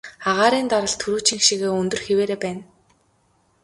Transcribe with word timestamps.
Агаарын 0.29 0.67
даралт 0.71 0.99
түрүүчийнх 1.01 1.45
шигээ 1.47 1.71
өндөр 1.79 1.99
хэвээрээ 2.05 2.39
байна. 2.43 2.61